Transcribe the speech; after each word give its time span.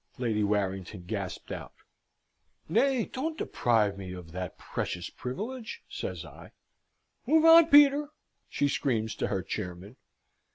Lady 0.17 0.43
Warrington 0.43 1.03
gasped 1.05 1.51
out. 1.51 1.73
"Nay, 2.67 3.05
don't 3.05 3.37
deprive 3.37 3.99
me 3.99 4.13
of 4.13 4.31
that 4.31 4.57
precious 4.57 5.11
privilege!" 5.11 5.83
says 5.87 6.25
I. 6.25 6.53
"Move 7.27 7.45
on, 7.45 7.67
Peter," 7.67 8.09
she 8.49 8.67
screams 8.67 9.13
to 9.17 9.27
her 9.27 9.43
chairman. 9.43 9.97